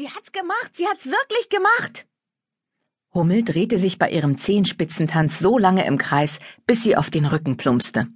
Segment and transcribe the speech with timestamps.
[0.00, 2.06] Sie hat's gemacht, sie hat's wirklich gemacht.
[3.12, 7.58] Hummel drehte sich bei ihrem Zehenspitzentanz so lange im Kreis, bis sie auf den Rücken
[7.58, 8.06] plumpste.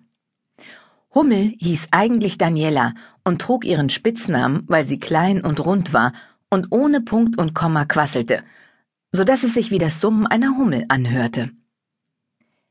[1.14, 6.14] Hummel hieß eigentlich Daniela und trug ihren Spitznamen, weil sie klein und rund war
[6.48, 8.42] und ohne Punkt und Komma quasselte,
[9.12, 11.50] so dass es sich wie das Summen einer Hummel anhörte.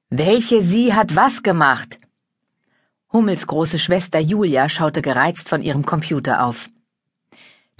[0.09, 1.99] Welche sie hat was gemacht?
[3.11, 6.71] Hummels große Schwester Julia schaute gereizt von ihrem Computer auf.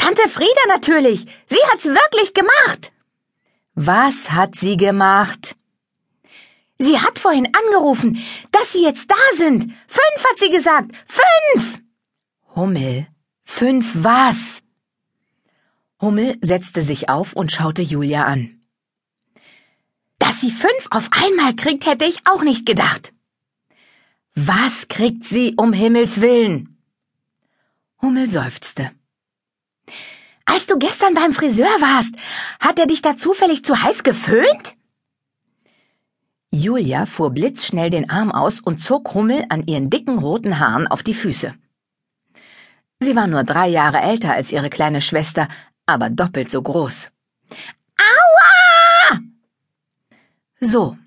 [0.04, 1.26] Tante Frieda natürlich.
[1.48, 2.92] Sie hat's wirklich gemacht.
[3.74, 5.56] Was hat sie gemacht?
[6.78, 9.72] Sie hat vorhin angerufen, dass Sie jetzt da sind.
[9.88, 10.92] Fünf hat sie gesagt.
[11.08, 11.82] Fünf!
[12.54, 13.08] Hummel.
[13.46, 14.62] Fünf was?
[16.02, 18.62] Hummel setzte sich auf und schaute Julia an.
[20.20, 23.14] Dass sie fünf auf einmal kriegt, hätte ich auch nicht gedacht.
[24.36, 26.78] Was kriegt sie um Himmels willen?
[28.02, 28.92] Hummel seufzte.
[30.46, 32.14] Als du gestern beim Friseur warst,
[32.60, 34.76] hat er dich da zufällig zu heiß geföhnt?
[36.52, 41.02] Julia fuhr blitzschnell den Arm aus und zog Hummel an ihren dicken roten Haaren auf
[41.02, 41.56] die Füße.
[43.00, 45.48] Sie war nur drei Jahre älter als ihre kleine Schwester,
[45.86, 47.08] aber doppelt so groß.
[47.98, 49.20] Aua!
[50.60, 50.98] So,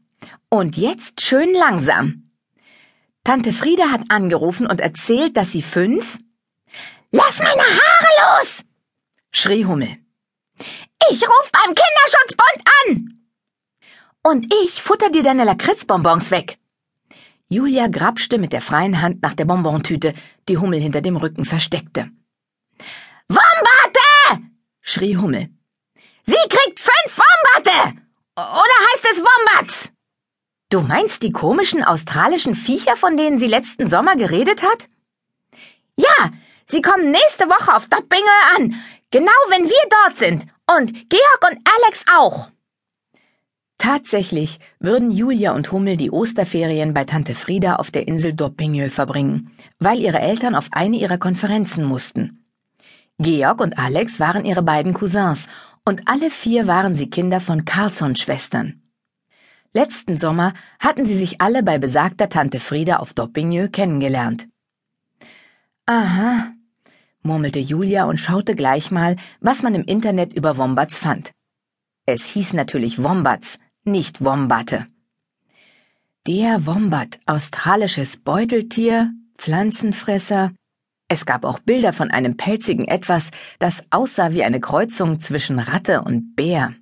[0.49, 2.31] und jetzt schön langsam.
[3.25, 6.19] Tante Frieda hat angerufen und erzählt, dass sie fünf.
[7.17, 8.63] Lass meine Haare los!
[9.33, 9.97] schrie Hummel.
[11.11, 13.27] Ich ruf beim Kinderschutzbund an!
[14.23, 16.59] Und ich futter dir deine Lakritzbonbons weg.
[17.49, 20.13] Julia grapschte mit der freien Hand nach der Bonbontüte,
[20.49, 22.11] die Hummel hinter dem Rücken versteckte.
[23.29, 24.43] Wombate!
[24.83, 25.49] schrie Hummel.
[26.27, 27.97] Sie kriegt fünf Wombate!
[28.37, 29.93] Oder heißt es Wombats?
[30.69, 34.89] Du meinst die komischen australischen Viecher, von denen sie letzten Sommer geredet hat?
[35.97, 36.33] Ja,
[36.67, 38.25] sie kommen nächste Woche auf Doppinge
[38.57, 38.75] an,
[39.11, 40.47] genau wenn wir dort sind.
[40.69, 42.49] Und Georg und Alex auch.
[43.79, 49.53] Tatsächlich würden Julia und Hummel die Osterferien bei Tante Frieda auf der Insel Doppingö verbringen,
[49.79, 52.45] weil ihre Eltern auf eine ihrer Konferenzen mussten.
[53.19, 55.47] Georg und Alex waren ihre beiden Cousins
[55.85, 58.83] und alle vier waren sie Kinder von Carlsson-Schwestern.
[59.73, 64.49] Letzten Sommer hatten sie sich alle bei besagter Tante Frieda auf Doppingö kennengelernt.
[65.85, 66.53] Aha,
[67.27, 71.33] murmelte Julia und schaute gleich mal, was man im Internet über Wombats fand.
[72.07, 74.87] Es hieß natürlich Wombats, nicht Wombatte.
[76.27, 80.53] Der Wombat, australisches Beuteltier, Pflanzenfresser,
[81.09, 86.03] es gab auch Bilder von einem pelzigen Etwas, das aussah wie eine Kreuzung zwischen Ratte
[86.03, 86.75] und Bär.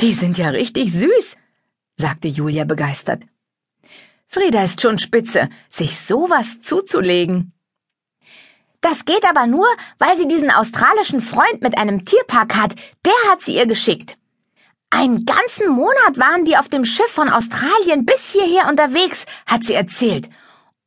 [0.00, 1.36] Die sind ja richtig süß,
[1.96, 3.24] sagte Julia begeistert.
[4.28, 7.52] Frieda ist schon spitze, sich sowas zuzulegen.
[8.80, 9.66] Das geht aber nur,
[9.98, 12.74] weil sie diesen australischen Freund mit einem Tierpark hat.
[13.04, 14.16] Der hat sie ihr geschickt.
[14.90, 19.74] Einen ganzen Monat waren die auf dem Schiff von Australien bis hierher unterwegs, hat sie
[19.74, 20.28] erzählt.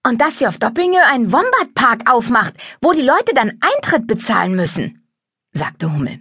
[0.06, 5.08] Und dass sie auf Doppinge einen Wombat-Park aufmacht, wo die Leute dann Eintritt bezahlen müssen,
[5.54, 6.20] sagte Hummel.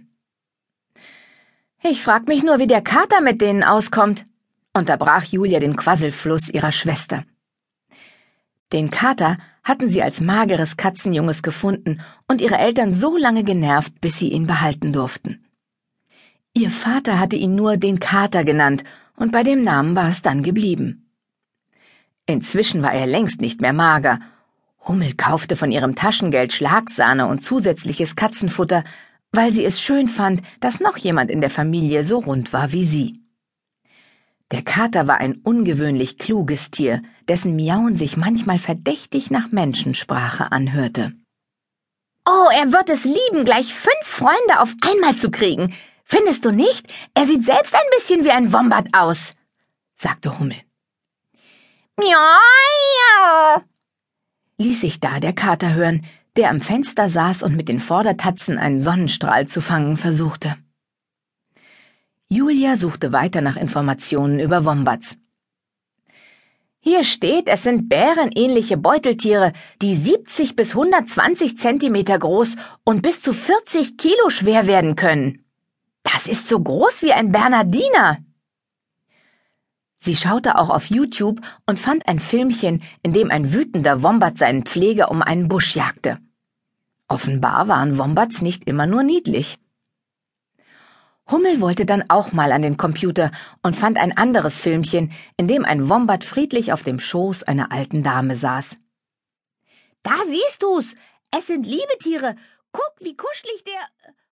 [1.81, 4.25] Ich frag mich nur, wie der Kater mit denen auskommt,
[4.73, 7.25] unterbrach Julia den Quasselfluss ihrer Schwester.
[8.71, 14.17] Den Kater hatten sie als mageres Katzenjunges gefunden und ihre Eltern so lange genervt, bis
[14.17, 15.45] sie ihn behalten durften.
[16.53, 18.83] Ihr Vater hatte ihn nur den Kater genannt,
[19.15, 21.09] und bei dem Namen war es dann geblieben.
[22.25, 24.19] Inzwischen war er längst nicht mehr mager.
[24.87, 28.83] Hummel kaufte von ihrem Taschengeld Schlagsahne und zusätzliches Katzenfutter,
[29.31, 32.85] weil sie es schön fand, dass noch jemand in der Familie so rund war wie
[32.85, 33.22] sie.
[34.53, 41.13] Der Kater war ein ungewöhnlich kluges Tier, dessen Miauen sich manchmal verdächtig nach Menschensprache anhörte.
[42.23, 45.73] Oh, er wird es lieben, gleich fünf Freunde auf einmal zu kriegen.
[46.05, 46.85] Findest du nicht?
[47.15, 49.33] Er sieht selbst ein bisschen wie ein Wombat aus,
[49.95, 50.57] sagte Hummel.
[51.97, 53.63] Miau,
[54.59, 56.05] ließ sich da der Kater hören,
[56.35, 60.57] der am Fenster saß und mit den Vordertatzen einen Sonnenstrahl zu fangen versuchte.
[62.33, 65.17] Julia suchte weiter nach Informationen über Wombats.
[66.79, 69.53] Hier steht, es sind bärenähnliche Beuteltiere,
[69.83, 75.45] die 70 bis 120 Zentimeter groß und bis zu 40 Kilo schwer werden können.
[76.01, 78.17] Das ist so groß wie ein Bernardiner.
[79.95, 84.63] Sie schaute auch auf YouTube und fand ein Filmchen, in dem ein wütender Wombat seinen
[84.63, 86.17] Pfleger um einen Busch jagte.
[87.07, 89.59] Offenbar waren Wombats nicht immer nur niedlich.
[91.33, 93.31] Hummel wollte dann auch mal an den Computer
[93.63, 98.03] und fand ein anderes Filmchen, in dem ein Wombat friedlich auf dem Schoß einer alten
[98.03, 98.77] Dame saß.
[100.03, 100.93] Da siehst du's.
[101.35, 102.35] Es sind Liebetiere.
[102.71, 104.13] Guck, wie kuschelig der.